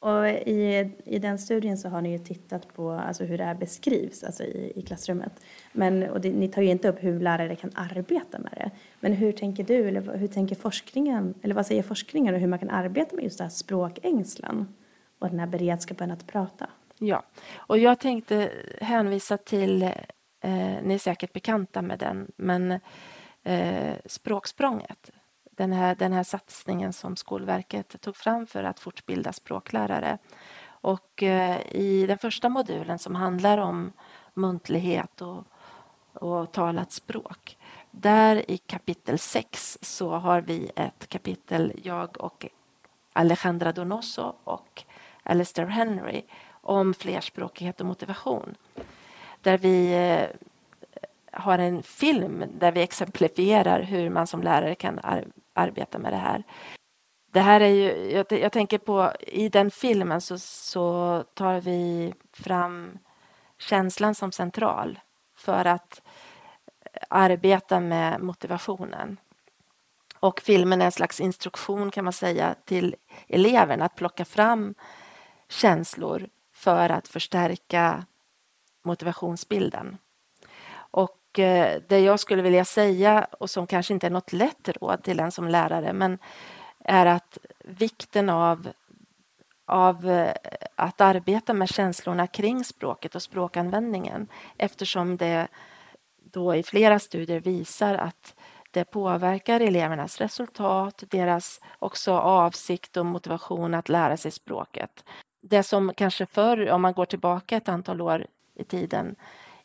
Och 0.00 0.28
i, 0.28 0.90
I 1.04 1.18
den 1.18 1.38
studien 1.38 1.78
så 1.78 1.88
har 1.88 2.00
ni 2.00 2.12
ju 2.12 2.18
tittat 2.18 2.74
på 2.74 2.90
alltså 2.90 3.24
hur 3.24 3.38
det 3.38 3.44
här 3.44 3.54
beskrivs 3.54 4.24
alltså 4.24 4.42
i, 4.44 4.72
i 4.76 4.82
klassrummet. 4.82 5.32
Men, 5.72 6.02
och 6.02 6.20
det, 6.20 6.30
ni 6.30 6.48
tar 6.48 6.62
ju 6.62 6.68
inte 6.68 6.88
upp 6.88 7.02
hur 7.04 7.20
lärare 7.20 7.56
kan 7.56 7.70
arbeta 7.74 8.38
med 8.38 8.52
det. 8.56 8.70
Men 9.00 9.12
hur 9.12 9.32
tänker 9.32 9.64
du, 9.64 9.88
eller 9.88 10.16
hur 10.16 10.28
tänker 10.28 10.56
forskningen, 10.56 11.34
eller 11.42 11.54
vad 11.54 11.66
säger 11.66 11.82
forskningen 11.82 12.34
om 12.34 12.40
hur 12.40 12.48
man 12.48 12.58
kan 12.58 12.70
arbeta 12.70 13.16
med 13.16 13.24
just 13.24 13.38
det 13.38 13.44
här 13.44 13.50
språkängslan 13.50 14.74
och 15.18 15.30
den 15.30 15.38
här 15.38 15.46
beredskapen 15.46 16.10
att 16.10 16.26
prata? 16.26 16.70
Ja, 16.98 17.22
och 17.56 17.78
jag 17.78 18.00
tänkte 18.00 18.52
hänvisa 18.80 19.36
till, 19.36 19.82
eh, 19.82 19.92
ni 20.82 20.94
är 20.94 20.98
säkert 20.98 21.32
bekanta 21.32 21.82
med 21.82 21.98
den, 21.98 22.32
men 22.36 22.80
eh, 23.42 23.94
Språksprånget 24.06 25.10
den 25.58 25.72
här, 25.72 25.94
den 25.94 26.12
här 26.12 26.22
satsningen 26.22 26.92
som 26.92 27.16
Skolverket 27.16 28.00
tog 28.00 28.16
fram 28.16 28.46
för 28.46 28.64
att 28.64 28.80
fortbilda 28.80 29.32
språklärare. 29.32 30.18
Och 30.66 31.22
eh, 31.22 31.60
i 31.72 32.06
den 32.06 32.18
första 32.18 32.48
modulen 32.48 32.98
som 32.98 33.14
handlar 33.14 33.58
om 33.58 33.92
muntlighet 34.34 35.22
och, 35.22 35.44
och 36.12 36.52
talat 36.52 36.92
språk 36.92 37.58
där 37.90 38.50
i 38.50 38.58
kapitel 38.58 39.18
6 39.18 39.78
så 39.82 40.10
har 40.10 40.40
vi 40.40 40.70
ett 40.76 41.08
kapitel, 41.08 41.72
jag 41.82 42.20
och 42.20 42.46
Alejandra 43.12 43.72
Donoso 43.72 44.34
och 44.44 44.84
Alistair 45.28 45.66
Henry 45.66 46.22
om 46.50 46.94
flerspråkighet 46.94 47.80
och 47.80 47.86
motivation. 47.86 48.54
Där 49.40 49.58
vi 49.58 49.92
eh, 49.92 50.36
har 51.32 51.58
en 51.58 51.82
film 51.82 52.44
där 52.58 52.72
vi 52.72 52.82
exemplifierar 52.82 53.82
hur 53.82 54.10
man 54.10 54.26
som 54.26 54.42
lärare 54.42 54.74
kan 54.74 55.00
arbeta 55.54 55.98
med 55.98 56.12
det 56.12 56.16
här. 56.16 56.42
Det 57.32 57.40
här 57.40 57.60
är 57.60 57.68
ju, 57.68 58.10
jag, 58.10 58.32
jag 58.32 58.52
tänker 58.52 58.78
på, 58.78 59.12
i 59.20 59.48
den 59.48 59.70
filmen 59.70 60.20
så, 60.20 60.38
så 60.38 61.24
tar 61.34 61.60
vi 61.60 62.14
fram 62.32 62.98
känslan 63.58 64.14
som 64.14 64.32
central 64.32 64.98
för 65.36 65.64
att 65.64 66.02
eh, 66.84 67.02
arbeta 67.08 67.80
med 67.80 68.20
motivationen. 68.20 69.16
Och 70.20 70.40
filmen 70.40 70.80
är 70.80 70.84
en 70.84 70.92
slags 70.92 71.20
instruktion 71.20 71.90
kan 71.90 72.04
man 72.04 72.12
säga 72.12 72.54
till 72.64 72.96
eleverna 73.28 73.84
att 73.84 73.96
plocka 73.96 74.24
fram 74.24 74.74
känslor 75.48 76.28
för 76.52 76.88
att 76.90 77.08
förstärka 77.08 78.06
motivationsbilden. 78.82 79.98
Och 80.74 81.38
eh, 81.38 81.82
det 81.88 82.00
jag 82.00 82.20
skulle 82.20 82.42
vilja 82.42 82.64
säga 82.64 83.26
och 83.40 83.50
som 83.50 83.66
kanske 83.66 83.94
inte 83.94 84.06
är 84.06 84.10
något 84.10 84.32
lätt 84.32 84.68
råd 84.68 85.02
till 85.02 85.20
en 85.20 85.32
som 85.32 85.48
lärare 85.48 85.92
men 85.92 86.18
är 86.84 87.06
att 87.06 87.38
vikten 87.64 88.28
av, 88.28 88.68
av 89.66 90.10
eh, 90.10 90.34
att 90.74 91.00
arbeta 91.00 91.52
med 91.52 91.68
känslorna 91.68 92.26
kring 92.26 92.64
språket 92.64 93.14
och 93.14 93.22
språkanvändningen 93.22 94.26
eftersom 94.56 95.16
det 95.16 95.48
då 96.32 96.54
i 96.54 96.62
flera 96.62 96.98
studier 96.98 97.40
visar 97.40 97.94
att 97.94 98.34
det 98.70 98.84
påverkar 98.84 99.60
elevernas 99.60 100.18
resultat, 100.18 101.04
deras 101.10 101.60
också 101.78 102.12
avsikt 102.12 102.96
och 102.96 103.06
motivation 103.06 103.74
att 103.74 103.88
lära 103.88 104.16
sig 104.16 104.30
språket. 104.30 105.04
Det 105.40 105.62
som 105.62 105.92
kanske 105.96 106.26
förr, 106.26 106.70
om 106.70 106.82
man 106.82 106.92
går 106.92 107.04
tillbaka 107.04 107.56
ett 107.56 107.68
antal 107.68 108.00
år 108.00 108.26
i 108.54 108.64
tiden, 108.64 109.16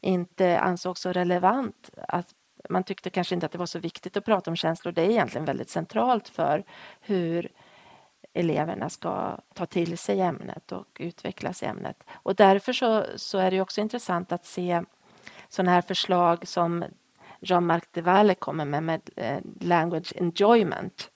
inte 0.01 0.60
ansågs 0.60 1.01
så 1.01 1.12
relevant. 1.12 1.89
Att 2.08 2.27
man 2.70 2.84
tyckte 2.84 3.10
kanske 3.10 3.36
inte 3.36 3.46
att 3.46 3.51
det 3.51 3.58
var 3.58 3.65
så 3.65 3.80
viktigt 3.80 4.18
att 4.18 4.25
prata 4.25 4.51
om 4.51 4.56
känslor. 4.56 4.92
Det 4.92 5.01
är 5.01 5.10
egentligen 5.10 5.46
väldigt 5.46 5.70
centralt 5.70 6.30
för 6.30 6.63
hur 7.01 7.51
eleverna 8.34 8.89
ska 8.89 9.39
ta 9.53 9.65
till 9.65 9.98
sig 9.98 10.22
ämnet 10.22 10.72
och 10.72 10.98
utvecklas 11.00 11.63
i 11.63 11.65
ämnet. 11.65 12.03
Och 12.12 12.36
därför 12.36 12.74
så, 12.74 13.06
så 13.15 13.38
är 13.38 13.51
det 13.51 13.62
också 13.62 13.82
intressant 13.82 14.32
att 14.32 14.46
se 14.46 14.84
sådana 15.50 15.72
här 15.72 15.82
förslag 15.82 16.48
som 16.48 16.86
Jean-Marc 17.39 17.84
Devalle 17.92 18.36
kommer 18.36 18.65
med, 18.65 18.84
med 18.84 19.10
eh, 19.15 19.39
language 19.62 20.13
enjoyment 20.15 21.10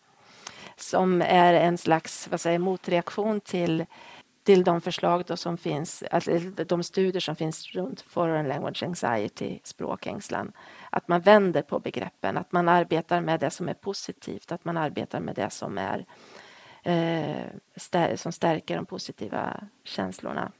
som 0.75 1.21
är 1.21 1.53
en 1.53 1.77
slags 1.77 2.27
vad 2.27 2.41
säger, 2.41 2.59
motreaktion 2.59 3.41
till 3.41 3.85
till 4.47 4.63
de 4.63 4.81
förslag 4.81 5.23
då 5.27 5.37
som 5.37 5.57
finns, 5.57 6.03
alltså 6.11 6.31
de 6.67 6.83
studier 6.83 7.19
som 7.19 7.35
finns 7.35 7.67
runt 7.67 8.01
foreign 8.01 8.47
language 8.47 8.83
anxiety, 8.83 9.59
språkängslan. 9.63 10.51
Att 10.89 11.07
man 11.07 11.21
vänder 11.21 11.61
på 11.61 11.79
begreppen, 11.79 12.37
att 12.37 12.51
man 12.51 12.69
arbetar 12.69 13.21
med 13.21 13.39
det 13.39 13.49
som 13.49 13.69
är 13.69 13.73
positivt, 13.73 14.51
att 14.51 14.65
man 14.65 14.77
arbetar 14.77 15.19
med 15.19 15.35
det 15.35 15.49
som 15.49 15.77
är 15.77 16.05
eh, 16.83 18.15
som 18.15 18.31
stärker 18.31 18.75
de 18.75 18.85
positiva 18.85 19.63
känslorna. 19.83 20.51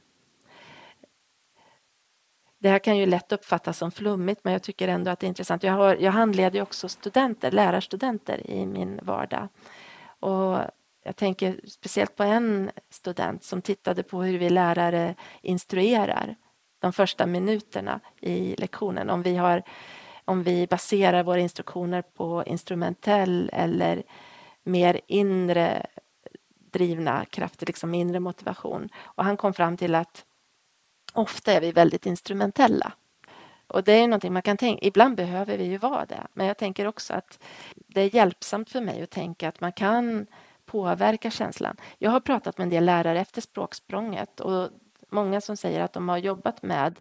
Det 2.58 2.68
här 2.68 2.78
kan 2.78 2.98
ju 2.98 3.06
lätt 3.06 3.32
uppfattas 3.32 3.78
som 3.78 3.90
flummigt 3.90 4.44
men 4.44 4.52
jag 4.52 4.62
tycker 4.62 4.88
ändå 4.88 5.10
att 5.10 5.20
det 5.20 5.26
är 5.26 5.28
intressant. 5.28 5.62
Jag, 5.62 5.72
har, 5.72 5.96
jag 5.96 6.12
handleder 6.12 6.62
också 6.62 6.88
studenter, 6.88 7.50
lärarstudenter 7.50 8.50
i 8.50 8.66
min 8.66 9.00
vardag. 9.02 9.48
Och 10.20 10.58
jag 11.08 11.16
tänker 11.16 11.60
speciellt 11.66 12.16
på 12.16 12.22
en 12.22 12.70
student 12.90 13.44
som 13.44 13.62
tittade 13.62 14.02
på 14.02 14.22
hur 14.22 14.38
vi 14.38 14.50
lärare 14.50 15.14
instruerar 15.42 16.36
de 16.78 16.92
första 16.92 17.26
minuterna 17.26 18.00
i 18.20 18.54
lektionen. 18.58 19.10
Om 19.10 19.22
vi, 19.22 19.36
har, 19.36 19.62
om 20.24 20.42
vi 20.42 20.66
baserar 20.66 21.22
våra 21.22 21.38
instruktioner 21.38 22.02
på 22.02 22.44
instrumentell 22.46 23.50
eller 23.52 24.02
mer 24.64 25.00
inre 25.06 25.86
drivna 26.72 27.24
krafter, 27.24 27.66
liksom 27.66 27.94
inre 27.94 28.20
motivation. 28.20 28.88
Och 29.02 29.24
han 29.24 29.36
kom 29.36 29.54
fram 29.54 29.76
till 29.76 29.94
att 29.94 30.24
ofta 31.12 31.52
är 31.52 31.60
vi 31.60 31.72
väldigt 31.72 32.06
instrumentella. 32.06 32.92
Och 33.66 33.84
det 33.84 33.92
är 33.92 34.08
någonting 34.08 34.32
man 34.32 34.42
kan 34.42 34.56
tänka, 34.56 34.86
ibland 34.86 35.16
behöver 35.16 35.58
vi 35.58 35.64
ju 35.64 35.78
vara 35.78 36.06
det, 36.06 36.26
men 36.32 36.46
jag 36.46 36.58
tänker 36.58 36.86
också 36.86 37.14
att 37.14 37.38
det 37.74 38.00
är 38.00 38.14
hjälpsamt 38.14 38.70
för 38.70 38.80
mig 38.80 39.02
att 39.02 39.10
tänka 39.10 39.48
att 39.48 39.60
man 39.60 39.72
kan 39.72 40.26
påverkar 40.68 41.30
känslan. 41.30 41.76
Jag 41.98 42.10
har 42.10 42.20
pratat 42.20 42.58
med 42.58 42.64
en 42.64 42.70
del 42.70 42.84
lärare 42.84 43.20
efter 43.20 43.40
språksprånget 43.40 44.40
och 44.40 44.70
många 45.08 45.40
som 45.40 45.56
säger 45.56 45.80
att 45.80 45.92
de 45.92 46.08
har 46.08 46.18
jobbat 46.18 46.62
med 46.62 46.98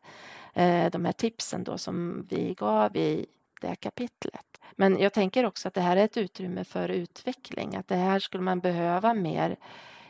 eh, 0.53 0.91
de 0.91 1.05
här 1.05 1.11
tipsen 1.11 1.63
då 1.63 1.77
som 1.77 2.25
vi 2.29 2.53
gav 2.53 2.95
i 2.95 3.25
det 3.61 3.67
här 3.67 3.75
kapitlet. 3.75 4.61
Men 4.75 4.99
jag 4.99 5.13
tänker 5.13 5.45
också 5.45 5.67
att 5.67 5.73
det 5.73 5.81
här 5.81 5.97
är 5.97 6.05
ett 6.05 6.17
utrymme 6.17 6.63
för 6.63 6.89
utveckling, 6.89 7.75
att 7.75 7.87
det 7.87 7.95
här 7.95 8.19
skulle 8.19 8.43
man 8.43 8.59
behöva 8.59 9.13
mer 9.13 9.55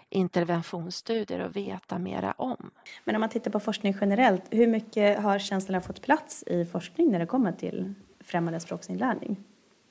interventionsstudier 0.09 1.39
och 1.39 1.55
veta 1.55 1.99
mera 1.99 2.31
om. 2.31 2.71
Men 3.03 3.15
om 3.15 3.19
man 3.19 3.29
tittar 3.29 3.51
på 3.51 3.59
forskning 3.59 3.97
generellt, 4.01 4.43
hur 4.49 4.67
mycket 4.67 5.19
har 5.19 5.39
känslorna 5.39 5.81
fått 5.81 6.01
plats 6.01 6.43
i 6.47 6.65
forskning 6.65 7.11
när 7.11 7.19
det 7.19 7.25
kommer 7.25 7.51
till 7.51 7.93
främmande 8.19 8.59
språksinlärning? 8.59 9.43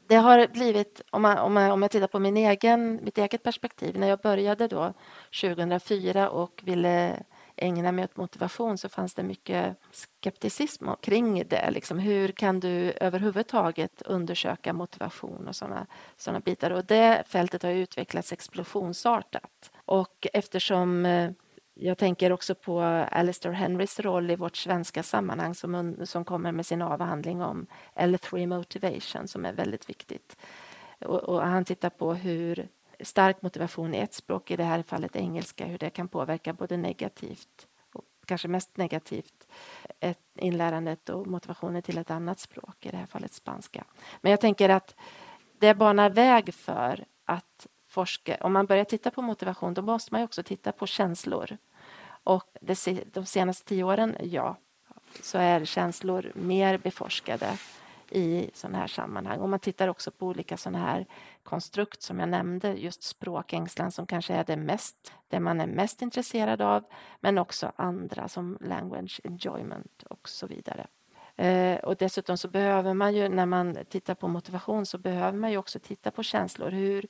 Det 0.07 0.17
har 0.17 0.47
blivit, 0.47 1.03
om, 1.11 1.23
man, 1.23 1.39
om, 1.39 1.55
man, 1.55 1.71
om 1.71 1.83
jag 1.83 1.91
tittar 1.91 2.07
på 2.07 2.19
min 2.19 2.37
egen, 2.37 3.01
mitt 3.03 3.19
eget 3.19 3.43
perspektiv, 3.43 3.99
när 3.99 4.09
jag 4.09 4.19
började 4.19 4.69
då 4.69 4.93
2004 5.41 6.31
och 6.31 6.63
ville 6.65 7.23
ägna 7.57 7.93
mig 7.93 8.05
åt 8.05 8.17
motivation 8.17 8.79
så 8.79 8.89
fanns 8.89 9.15
det 9.15 9.23
mycket 9.23 9.77
skepticism 9.93 10.89
kring 11.03 11.49
det. 11.49 11.71
Liksom, 11.71 11.99
hur 11.99 12.29
kan 12.29 12.61
du 12.61 12.93
överhuvudtaget 13.01 14.03
undersöka 14.03 14.73
motivation 14.73 15.49
och 15.49 15.57
sådana 15.57 15.87
såna 16.17 16.41
bitar? 16.41 16.71
Och 16.71 16.85
det 16.85 17.23
fältet 17.27 17.63
har 17.63 17.71
utvecklats 17.71 18.33
explosionsartat. 18.33 19.71
Och 19.85 20.27
eftersom 20.33 21.07
eh, 21.07 21.31
jag 21.79 21.99
tänker 21.99 22.33
också 22.33 22.55
på 22.55 22.81
Alistair 22.81 23.53
Henrys 23.53 24.01
roll 24.01 24.31
i 24.31 24.37
vårt 24.37 24.57
svenska 24.57 25.03
sammanhang 25.03 25.55
som, 25.55 25.97
som 26.05 26.25
kommer 26.25 26.53
med 26.53 26.67
sin 26.67 26.83
avhandling 26.83 27.43
om 27.43 27.67
L3 27.95 28.47
motivation 28.47 29.29
som 29.29 29.45
är 29.45 29.53
väldigt 29.53 29.89
viktigt. 29.89 30.37
Och, 31.01 31.23
och, 31.23 31.43
han 31.43 31.65
tittar 31.65 31.91
på 31.91 32.15
hur 32.15 32.69
stark 33.01 33.43
motivation 33.43 33.95
i 33.95 33.99
ett 33.99 34.15
språk, 34.15 34.51
i 34.51 34.57
det 34.57 34.65
här 34.65 34.83
fallet 34.83 35.17
engelska, 35.17 35.67
hur 35.67 35.79
det 35.79 35.91
kan 35.91 36.09
påverka 36.09 36.53
både 36.53 36.77
negativt 36.77 37.67
och 37.93 38.05
kanske 38.27 38.49
mest 38.49 38.77
negativt 38.77 39.49
ett 40.01 40.19
inlärandet 40.35 41.09
och 41.09 41.27
motivationen 41.27 41.83
till 41.83 41.99
ett 41.99 42.11
annat 42.11 42.41
språk, 42.41 42.87
i 42.87 42.91
det 42.91 42.97
här 42.97 43.07
fallet 43.07 43.33
spanska. 43.33 43.85
Men 44.21 44.31
jag 44.31 44.41
tänker 44.41 44.69
att 44.69 44.95
det 45.59 45.75
banar 45.75 46.11
väg 46.11 46.55
för 46.55 47.05
att 47.25 47.67
forska. 47.97 48.37
Om 48.41 48.53
man 48.53 48.67
börjar 48.67 48.85
titta 48.85 49.11
på 49.11 49.23
motivation 49.23 49.75
då 49.75 49.83
måste 49.83 50.15
man 50.15 50.23
också 50.23 50.43
titta 50.43 50.73
på 50.73 50.87
känslor. 50.87 51.57
Och 52.25 52.49
det, 52.61 53.15
de 53.15 53.27
senaste 53.27 53.65
tio 53.69 53.85
åren, 53.85 54.17
ja, 54.23 54.57
så 55.23 55.39
är 55.39 55.65
känslor 55.65 56.33
mer 56.35 56.79
beforskade 56.79 57.59
i 58.11 58.51
sådana 58.55 58.79
här 58.79 58.87
sammanhang. 58.87 59.39
Och 59.39 59.49
man 59.49 59.61
tittar 59.61 59.89
också 59.89 60.11
på 60.11 60.27
olika 60.27 60.57
sådana 60.57 60.79
här 60.79 61.07
konstrukt 61.43 62.03
som 62.03 62.21
jag 62.21 62.29
nämnde, 62.29 62.75
just 62.75 63.03
språkängslan 63.03 63.93
som 63.93 64.07
kanske 64.07 64.35
är 64.35 64.45
det, 64.45 64.57
mest, 64.57 65.13
det 65.29 65.41
man 65.41 65.61
är 65.61 65.67
mest 65.67 66.03
intresserad 66.03 66.63
av, 66.63 66.85
men 67.21 67.39
också 67.39 67.73
andra 67.77 68.29
som 68.29 68.59
language 68.61 69.21
enjoyment 69.25 70.03
och 70.03 70.29
så 70.29 70.47
vidare. 70.47 70.87
Eh, 71.37 71.79
och 71.79 71.97
dessutom 71.97 72.37
så 72.37 72.49
behöver 72.49 72.95
man 72.95 73.15
ju, 73.15 73.29
när 73.29 73.47
man 73.47 73.77
tittar 73.89 74.15
på 74.15 74.29
motivation, 74.29 74.87
så 74.87 74.99
behöver 74.99 75.39
man 75.39 75.51
ju 75.51 75.59
också 75.59 75.79
titta 75.79 76.11
på 76.11 76.23
känslor. 76.23 76.71
Hur, 76.71 77.07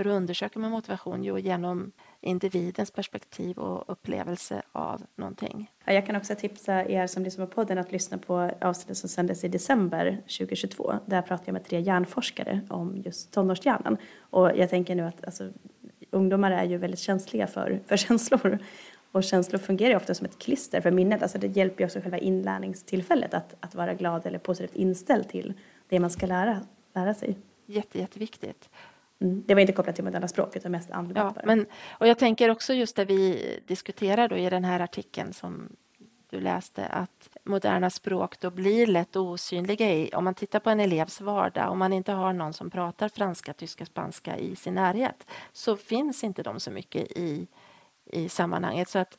hur 0.00 0.06
undersöker 0.06 0.60
man 0.60 0.70
motivation? 0.70 1.24
Jo, 1.24 1.38
genom 1.38 1.92
individens 2.20 2.90
perspektiv 2.90 3.58
och 3.58 3.84
upplevelse 3.92 4.62
av 4.72 5.02
någonting. 5.16 5.70
Jag 5.84 6.06
kan 6.06 6.16
också 6.16 6.34
tipsa 6.34 6.84
er 6.84 7.06
som 7.06 7.22
lyssnar 7.22 7.46
på 7.46 7.52
podden 7.52 7.78
att 7.78 7.92
lyssna 7.92 8.18
på 8.18 8.50
avsnittet 8.60 8.96
som 8.96 9.08
sändes 9.08 9.44
i 9.44 9.48
december 9.48 10.22
2022. 10.38 10.94
Där 11.06 11.22
pratar 11.22 11.44
jag 11.46 11.52
med 11.52 11.64
tre 11.64 11.80
hjärnforskare 11.80 12.60
om 12.70 12.96
just 13.04 13.32
tonårshjärnan. 13.32 13.96
Och 14.20 14.56
jag 14.56 14.70
tänker 14.70 14.94
nu 14.94 15.02
att 15.02 15.24
alltså, 15.24 15.50
ungdomar 16.10 16.50
är 16.50 16.64
ju 16.64 16.76
väldigt 16.76 17.00
känsliga 17.00 17.46
för, 17.46 17.80
för 17.86 17.96
känslor. 17.96 18.58
Och 19.12 19.24
känslor 19.24 19.58
fungerar 19.58 19.96
ofta 19.96 20.14
som 20.14 20.26
ett 20.26 20.38
klister 20.38 20.80
för 20.80 20.90
minnet. 20.90 21.22
Alltså 21.22 21.38
det 21.38 21.46
hjälper 21.46 21.80
ju 21.80 21.86
också 21.86 22.00
själva 22.00 22.18
inlärningstillfället 22.18 23.34
att, 23.34 23.54
att 23.60 23.74
vara 23.74 23.94
glad 23.94 24.26
eller 24.26 24.38
positivt 24.38 24.76
inställd 24.76 25.28
till 25.28 25.54
det 25.88 26.00
man 26.00 26.10
ska 26.10 26.26
lära, 26.26 26.60
lära 26.94 27.14
sig. 27.14 27.38
Jätte, 27.66 27.98
jätteviktigt. 27.98 28.70
Mm. 29.20 29.44
Det 29.46 29.54
var 29.54 29.60
inte 29.60 29.72
kopplat 29.72 29.94
till 29.94 30.04
moderna 30.04 30.28
språk 30.28 30.56
utan 30.56 30.72
mest 30.72 30.90
användbart. 30.90 31.36
Ja, 31.36 31.42
men, 31.44 31.66
och 31.90 32.08
jag 32.08 32.18
tänker 32.18 32.50
också 32.50 32.74
just 32.74 32.96
det 32.96 33.04
vi 33.04 33.60
diskuterar 33.66 34.28
då 34.28 34.36
i 34.36 34.50
den 34.50 34.64
här 34.64 34.80
artikeln 34.80 35.32
som 35.32 35.68
du 36.30 36.40
läste 36.40 36.86
att 36.86 37.28
moderna 37.44 37.90
språk 37.90 38.40
då 38.40 38.50
blir 38.50 38.86
lätt 38.86 39.16
osynliga 39.16 39.94
i, 39.94 40.10
om 40.14 40.24
man 40.24 40.34
tittar 40.34 40.60
på 40.60 40.70
en 40.70 40.80
elevs 40.80 41.20
vardag, 41.20 41.70
om 41.70 41.78
man 41.78 41.92
inte 41.92 42.12
har 42.12 42.32
någon 42.32 42.52
som 42.52 42.70
pratar 42.70 43.08
franska, 43.08 43.52
tyska, 43.52 43.86
spanska 43.86 44.36
i 44.36 44.56
sin 44.56 44.74
närhet 44.74 45.26
så 45.52 45.76
finns 45.76 46.24
inte 46.24 46.42
de 46.42 46.60
så 46.60 46.70
mycket 46.70 47.02
i, 47.02 47.46
i 48.04 48.28
sammanhanget. 48.28 48.88
Så 48.88 48.98
att 48.98 49.18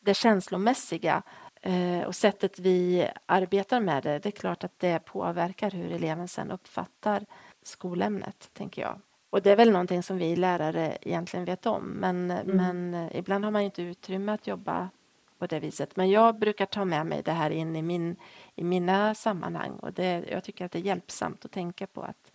det 0.00 0.14
känslomässiga 0.14 1.22
eh, 1.62 2.00
och 2.06 2.14
sättet 2.14 2.58
vi 2.58 3.08
arbetar 3.26 3.80
med 3.80 4.02
det, 4.02 4.18
det 4.18 4.28
är 4.28 4.30
klart 4.30 4.64
att 4.64 4.78
det 4.78 4.98
påverkar 4.98 5.70
hur 5.70 5.92
eleven 5.92 6.28
sen 6.28 6.50
uppfattar 6.50 7.26
skolämnet, 7.62 8.50
tänker 8.52 8.82
jag. 8.82 9.00
Och 9.34 9.42
det 9.42 9.50
är 9.50 9.56
väl 9.56 9.70
någonting 9.70 10.02
som 10.02 10.18
vi 10.18 10.36
lärare 10.36 10.98
egentligen 11.00 11.44
vet 11.44 11.66
om, 11.66 11.84
men, 11.84 12.30
mm. 12.30 12.56
men 12.56 12.94
eh, 12.94 13.16
ibland 13.16 13.44
har 13.44 13.50
man 13.50 13.62
inte 13.62 13.82
utrymme 13.82 14.32
att 14.32 14.46
jobba 14.46 14.90
på 15.38 15.46
det 15.46 15.60
viset. 15.60 15.96
Men 15.96 16.10
jag 16.10 16.38
brukar 16.38 16.66
ta 16.66 16.84
med 16.84 17.06
mig 17.06 17.22
det 17.22 17.32
här 17.32 17.50
in 17.50 17.76
i, 17.76 17.82
min, 17.82 18.16
i 18.54 18.64
mina 18.64 19.14
sammanhang 19.14 19.70
och 19.70 19.92
det, 19.92 20.24
jag 20.30 20.44
tycker 20.44 20.64
att 20.64 20.72
det 20.72 20.78
är 20.78 20.82
hjälpsamt 20.82 21.44
att 21.44 21.50
tänka 21.50 21.86
på 21.86 22.02
att 22.02 22.32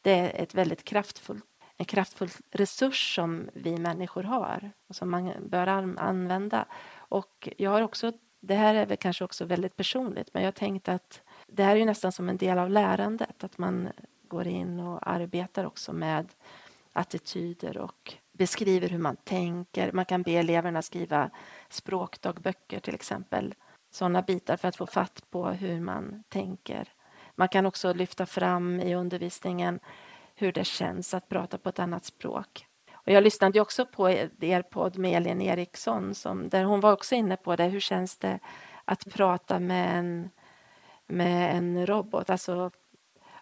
det 0.00 0.10
är 0.10 0.42
ett 0.42 0.54
väldigt 0.54 0.84
kraftfullt 0.84 1.44
en 1.76 1.84
kraftfull 1.84 2.30
resurs 2.50 3.14
som 3.14 3.50
vi 3.54 3.78
människor 3.78 4.22
har 4.22 4.70
och 4.88 4.96
som 4.96 5.10
man 5.10 5.32
bör 5.46 5.66
använda. 5.66 6.64
Och 6.96 7.48
jag 7.56 7.70
har 7.70 7.82
också, 7.82 8.12
det 8.40 8.54
här 8.54 8.74
är 8.74 8.86
väl 8.86 8.96
kanske 8.96 9.24
också 9.24 9.44
väldigt 9.44 9.76
personligt, 9.76 10.34
men 10.34 10.42
jag 10.42 10.46
har 10.46 10.52
tänkt 10.52 10.88
att 10.88 11.22
det 11.46 11.62
här 11.64 11.76
är 11.76 11.84
nästan 11.84 12.12
som 12.12 12.28
en 12.28 12.36
del 12.36 12.58
av 12.58 12.70
lärandet, 12.70 13.44
att 13.44 13.58
man 13.58 13.88
går 14.30 14.46
in 14.46 14.80
och 14.80 15.10
arbetar 15.10 15.64
också 15.64 15.92
med 15.92 16.28
attityder 16.92 17.78
och 17.78 18.14
beskriver 18.32 18.88
hur 18.88 18.98
man 18.98 19.16
tänker. 19.16 19.92
Man 19.92 20.04
kan 20.04 20.22
be 20.22 20.32
eleverna 20.32 20.82
skriva 20.82 21.30
språkdagböcker 21.68 22.80
till 22.80 22.94
exempel. 22.94 23.54
Sådana 23.90 24.22
bitar 24.22 24.56
för 24.56 24.68
att 24.68 24.76
få 24.76 24.86
fatt 24.86 25.30
på 25.30 25.48
hur 25.48 25.80
man 25.80 26.24
tänker. 26.28 26.88
Man 27.34 27.48
kan 27.48 27.66
också 27.66 27.92
lyfta 27.92 28.26
fram 28.26 28.80
i 28.80 28.94
undervisningen 28.94 29.80
hur 30.34 30.52
det 30.52 30.64
känns 30.64 31.14
att 31.14 31.28
prata 31.28 31.58
på 31.58 31.68
ett 31.68 31.78
annat 31.78 32.04
språk. 32.04 32.66
Och 32.92 33.12
jag 33.12 33.24
lyssnade 33.24 33.60
också 33.60 33.86
på 33.86 34.10
er 34.10 34.62
podd 34.62 34.98
med 34.98 35.16
Elin 35.16 35.40
Eriksson 35.40 36.14
som, 36.14 36.48
där 36.48 36.64
hon 36.64 36.80
var 36.80 36.92
också 36.92 37.14
inne 37.14 37.36
på 37.36 37.56
det. 37.56 37.64
Hur 37.64 37.80
känns 37.80 38.18
det 38.18 38.38
att 38.84 39.14
prata 39.14 39.58
med 39.58 39.98
en, 39.98 40.30
med 41.06 41.56
en 41.56 41.86
robot? 41.86 42.30
Alltså 42.30 42.70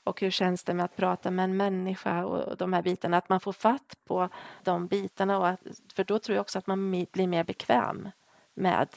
och 0.08 0.20
hur 0.20 0.30
känns 0.30 0.64
det 0.64 0.74
med 0.74 0.84
att 0.84 0.96
prata 0.96 1.30
med 1.30 1.44
en 1.44 1.56
människa 1.56 2.24
och 2.24 2.56
de 2.56 2.72
här 2.72 2.82
bitarna, 2.82 3.16
att 3.16 3.28
man 3.28 3.40
får 3.40 3.52
fatt 3.52 3.96
på 4.06 4.28
de 4.62 4.86
bitarna. 4.86 5.38
Och 5.38 5.48
att, 5.48 5.60
för 5.94 6.04
då 6.04 6.18
tror 6.18 6.36
jag 6.36 6.40
också 6.40 6.58
att 6.58 6.66
man 6.66 6.90
blir 7.12 7.26
mer 7.26 7.44
bekväm 7.44 8.08
med 8.54 8.88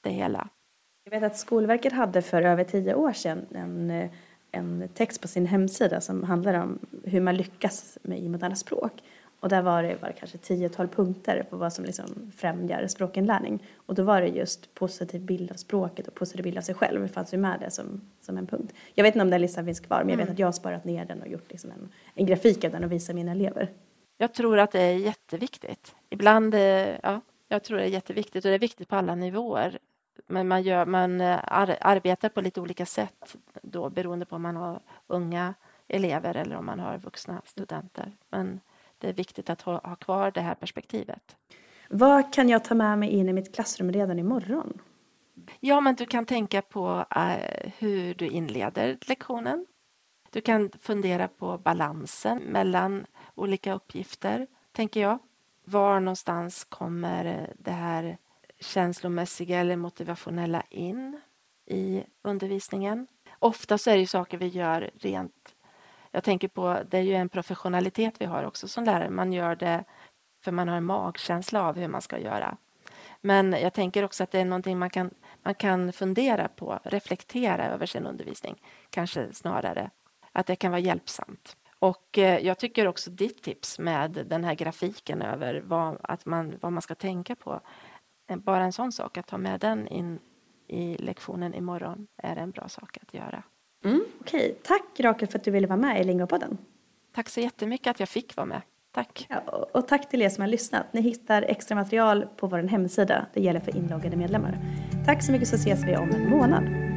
det 0.00 0.10
hela. 0.10 0.48
Jag 1.04 1.10
vet 1.10 1.22
att 1.22 1.38
Skolverket 1.38 1.92
hade 1.92 2.22
för 2.22 2.42
över 2.42 2.64
tio 2.64 2.94
år 2.94 3.12
sedan 3.12 3.46
en, 3.54 4.08
en 4.50 4.88
text 4.94 5.20
på 5.20 5.28
sin 5.28 5.46
hemsida 5.46 6.00
som 6.00 6.24
handlar 6.24 6.54
om 6.54 6.78
hur 7.04 7.20
man 7.20 7.36
lyckas 7.36 7.98
med 8.02 8.18
i 8.18 8.28
moderna 8.28 8.56
språk. 8.56 8.92
Och 9.40 9.48
där 9.48 9.62
var 9.62 9.82
det, 9.82 9.96
var 10.02 10.08
det 10.08 10.14
kanske 10.14 10.38
tiotal 10.38 10.88
punkter 10.88 11.46
på 11.50 11.56
vad 11.56 11.72
som 11.72 11.84
liksom 11.84 12.32
främjar 12.36 12.86
språkinlärning. 12.86 13.62
Och 13.76 13.94
då 13.94 14.02
var 14.02 14.20
det 14.20 14.28
just 14.28 14.74
positiv 14.74 15.20
bild 15.20 15.50
av 15.50 15.54
språket 15.54 16.08
och 16.08 16.14
positiv 16.14 16.42
bild 16.42 16.58
av 16.58 16.62
sig 16.62 16.74
själv. 16.74 17.02
Det 17.02 17.08
fanns 17.08 17.34
ju 17.34 17.38
med 17.38 17.60
det 17.60 17.70
som, 17.70 18.00
som 18.20 18.38
en 18.38 18.46
punkt. 18.46 18.74
Jag 18.94 19.04
vet 19.04 19.14
inte 19.14 19.22
om 19.22 19.30
den 19.30 19.40
listan 19.40 19.64
finns 19.64 19.80
kvar, 19.80 19.98
men 19.98 20.08
jag 20.08 20.16
vet 20.16 20.24
mm. 20.24 20.32
att 20.32 20.38
jag 20.38 20.46
har 20.46 20.52
sparat 20.52 20.84
ner 20.84 21.04
den 21.04 21.22
och 21.22 21.28
gjort 21.28 21.50
liksom 21.50 21.70
en, 21.70 21.88
en 22.14 22.26
grafik 22.26 22.64
av 22.64 22.70
den 22.70 22.84
och 22.84 22.92
visat 22.92 23.16
mina 23.16 23.32
elever. 23.32 23.68
Jag 24.18 24.34
tror 24.34 24.58
att 24.58 24.72
det 24.72 24.80
är 24.80 24.96
jätteviktigt. 24.96 25.94
Ibland, 26.10 26.54
eh, 26.54 26.60
ja, 27.02 27.20
jag 27.48 27.62
tror 27.62 27.78
det 27.78 27.84
är 27.84 27.88
jätteviktigt 27.88 28.44
och 28.44 28.48
det 28.48 28.54
är 28.54 28.58
viktigt 28.58 28.88
på 28.88 28.96
alla 28.96 29.14
nivåer. 29.14 29.78
Men 30.26 30.48
man, 30.48 30.62
gör, 30.62 30.86
man 30.86 31.20
eh, 31.20 31.38
ar, 31.44 31.76
arbetar 31.80 32.28
på 32.28 32.40
lite 32.40 32.60
olika 32.60 32.86
sätt 32.86 33.36
då 33.62 33.90
beroende 33.90 34.26
på 34.26 34.36
om 34.36 34.42
man 34.42 34.56
har 34.56 34.80
unga 35.06 35.54
elever 35.88 36.36
eller 36.36 36.56
om 36.56 36.66
man 36.66 36.80
har 36.80 36.98
vuxna 36.98 37.42
studenter. 37.44 38.12
Men 38.30 38.60
det 39.00 39.08
är 39.08 39.12
viktigt 39.12 39.50
att 39.50 39.62
ha, 39.62 39.80
ha 39.88 39.96
kvar 39.96 40.30
det 40.30 40.40
här 40.40 40.54
perspektivet. 40.54 41.36
Vad 41.88 42.32
kan 42.32 42.48
jag 42.48 42.64
ta 42.64 42.74
med 42.74 42.98
mig 42.98 43.10
in 43.10 43.28
i 43.28 43.32
mitt 43.32 43.54
klassrum 43.54 43.92
redan 43.92 44.18
imorgon? 44.18 44.80
Ja, 45.60 45.80
men 45.80 45.94
du 45.94 46.06
kan 46.06 46.26
tänka 46.26 46.62
på 46.62 47.04
uh, 47.16 47.70
hur 47.78 48.14
du 48.14 48.26
inleder 48.26 48.98
lektionen. 49.06 49.66
Du 50.30 50.40
kan 50.40 50.70
fundera 50.80 51.28
på 51.28 51.58
balansen 51.58 52.38
mellan 52.38 53.06
olika 53.34 53.74
uppgifter, 53.74 54.46
tänker 54.72 55.00
jag. 55.00 55.18
Var 55.64 56.00
någonstans 56.00 56.64
kommer 56.64 57.52
det 57.58 57.70
här 57.70 58.18
känslomässiga 58.60 59.60
eller 59.60 59.76
motivationella 59.76 60.62
in 60.70 61.20
i 61.66 62.04
undervisningen? 62.22 63.06
Ofta 63.38 63.78
så 63.78 63.90
är 63.90 63.98
det 63.98 64.06
saker 64.06 64.38
vi 64.38 64.46
gör 64.46 64.90
rent 64.94 65.54
jag 66.12 66.24
tänker 66.24 66.48
på, 66.48 66.82
det 66.90 66.98
är 66.98 67.02
ju 67.02 67.14
en 67.14 67.28
professionalitet 67.28 68.14
vi 68.18 68.24
har 68.24 68.44
också 68.44 68.68
som 68.68 68.84
lärare. 68.84 69.10
Man 69.10 69.32
gör 69.32 69.56
det 69.56 69.84
för 70.44 70.52
man 70.52 70.68
har 70.68 70.76
en 70.76 70.84
magkänsla 70.84 71.62
av 71.62 71.76
hur 71.76 71.88
man 71.88 72.02
ska 72.02 72.18
göra. 72.18 72.56
Men 73.20 73.52
jag 73.52 73.74
tänker 73.74 74.04
också 74.04 74.24
att 74.24 74.30
det 74.30 74.40
är 74.40 74.44
någonting 74.44 74.78
man 74.78 74.90
kan, 74.90 75.10
man 75.42 75.54
kan 75.54 75.92
fundera 75.92 76.48
på, 76.48 76.78
reflektera 76.84 77.66
över 77.66 77.86
sin 77.86 78.06
undervisning, 78.06 78.62
kanske 78.90 79.32
snarare. 79.32 79.90
Att 80.32 80.46
det 80.46 80.56
kan 80.56 80.70
vara 80.70 80.80
hjälpsamt. 80.80 81.56
Och 81.78 82.18
eh, 82.18 82.46
jag 82.46 82.58
tycker 82.58 82.88
också 82.88 83.10
ditt 83.10 83.42
tips 83.42 83.78
med 83.78 84.26
den 84.26 84.44
här 84.44 84.54
grafiken 84.54 85.22
över 85.22 85.62
vad, 85.66 85.98
att 86.02 86.26
man, 86.26 86.54
vad 86.60 86.72
man 86.72 86.82
ska 86.82 86.94
tänka 86.94 87.36
på. 87.36 87.60
Eh, 88.30 88.36
bara 88.36 88.64
en 88.64 88.72
sån 88.72 88.92
sak, 88.92 89.18
att 89.18 89.26
ta 89.26 89.38
med 89.38 89.60
den 89.60 89.88
in 89.88 90.18
i 90.66 90.96
lektionen 90.96 91.54
imorgon 91.54 92.06
är 92.16 92.36
en 92.36 92.50
bra 92.50 92.68
sak 92.68 92.98
att 93.02 93.14
göra. 93.14 93.42
Mm, 93.84 94.04
Okej, 94.20 94.40
okay. 94.40 94.54
tack 94.62 95.00
Rakel 95.00 95.28
för 95.28 95.38
att 95.38 95.44
du 95.44 95.50
ville 95.50 95.66
vara 95.66 95.78
med 95.78 96.00
i 96.00 96.04
Lingopodden. 96.04 96.58
Tack 97.14 97.28
så 97.28 97.40
jättemycket 97.40 97.90
att 97.90 98.00
jag 98.00 98.08
fick 98.08 98.36
vara 98.36 98.46
med. 98.46 98.62
Tack. 98.92 99.26
Ja, 99.28 99.40
och 99.72 99.88
tack 99.88 100.08
till 100.08 100.22
er 100.22 100.28
som 100.28 100.40
har 100.40 100.48
lyssnat. 100.48 100.92
Ni 100.92 101.00
hittar 101.00 101.42
extra 101.42 101.74
material 101.74 102.26
på 102.36 102.46
vår 102.46 102.58
hemsida. 102.58 103.26
Det 103.34 103.40
gäller 103.40 103.60
för 103.60 103.76
inloggade 103.76 104.16
medlemmar. 104.16 104.58
Tack 105.06 105.22
så 105.22 105.32
mycket 105.32 105.48
så 105.48 105.56
ses 105.56 105.84
vi 105.84 105.96
om 105.96 106.10
en 106.10 106.30
månad. 106.30 106.89